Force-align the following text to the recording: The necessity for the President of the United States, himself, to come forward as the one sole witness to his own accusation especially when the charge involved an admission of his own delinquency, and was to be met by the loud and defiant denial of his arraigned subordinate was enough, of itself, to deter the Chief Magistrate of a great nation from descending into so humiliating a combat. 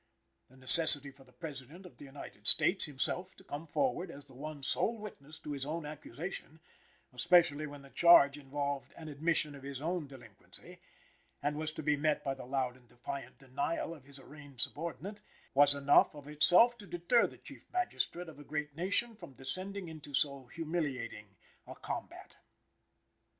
The 0.49 0.57
necessity 0.57 1.11
for 1.11 1.25
the 1.25 1.31
President 1.31 1.85
of 1.85 1.97
the 1.97 2.05
United 2.05 2.47
States, 2.47 2.85
himself, 2.85 3.35
to 3.35 3.43
come 3.43 3.67
forward 3.67 4.09
as 4.09 4.25
the 4.25 4.33
one 4.33 4.63
sole 4.63 4.97
witness 4.97 5.37
to 5.37 5.51
his 5.51 5.63
own 5.63 5.85
accusation 5.85 6.59
especially 7.13 7.67
when 7.67 7.83
the 7.83 7.91
charge 7.91 8.35
involved 8.35 8.95
an 8.97 9.09
admission 9.09 9.53
of 9.53 9.61
his 9.61 9.79
own 9.79 10.07
delinquency, 10.07 10.79
and 11.43 11.55
was 11.55 11.71
to 11.73 11.83
be 11.83 11.95
met 11.95 12.23
by 12.23 12.33
the 12.33 12.47
loud 12.47 12.75
and 12.77 12.87
defiant 12.87 13.37
denial 13.37 13.93
of 13.93 14.05
his 14.05 14.17
arraigned 14.17 14.59
subordinate 14.59 15.21
was 15.53 15.75
enough, 15.75 16.15
of 16.15 16.27
itself, 16.27 16.79
to 16.79 16.87
deter 16.87 17.27
the 17.27 17.37
Chief 17.37 17.69
Magistrate 17.71 18.27
of 18.27 18.39
a 18.39 18.43
great 18.43 18.75
nation 18.75 19.15
from 19.15 19.33
descending 19.33 19.87
into 19.87 20.15
so 20.15 20.47
humiliating 20.47 21.35
a 21.67 21.75
combat. 21.75 22.37